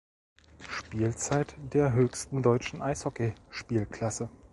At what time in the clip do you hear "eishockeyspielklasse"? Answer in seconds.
2.81-4.31